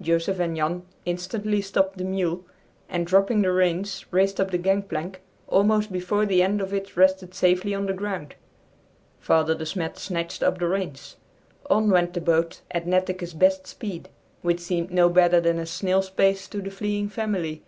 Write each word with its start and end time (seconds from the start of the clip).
Joseph 0.00 0.40
and 0.40 0.56
Jan 0.56 0.86
instantly 1.04 1.60
stopped 1.60 1.98
the 1.98 2.04
mule 2.04 2.46
and, 2.88 3.06
dropping 3.06 3.42
the 3.42 3.52
reins, 3.52 4.06
raced 4.10 4.40
up 4.40 4.50
the 4.50 4.56
gangplank, 4.56 5.20
almost 5.48 5.92
before 5.92 6.24
the 6.24 6.42
end 6.42 6.62
of 6.62 6.72
it 6.72 6.96
rested 6.96 7.34
safely 7.34 7.74
on 7.74 7.84
the 7.84 7.92
ground. 7.92 8.36
Father 9.20 9.54
De 9.54 9.66
Smet 9.66 9.98
snatched 9.98 10.42
up 10.42 10.58
the 10.58 10.66
reins. 10.66 11.16
On 11.68 11.90
went 11.90 12.14
the 12.14 12.22
boat 12.22 12.62
at 12.70 12.86
Netteke's 12.86 13.34
best 13.34 13.66
speed, 13.66 14.08
which 14.40 14.60
seemed 14.60 14.90
no 14.90 15.10
better 15.10 15.42
than 15.42 15.58
a 15.58 15.66
snail's 15.66 16.08
pace 16.08 16.48
to 16.48 16.62
the 16.62 16.70
fleeing 16.70 17.10
family. 17.10 17.62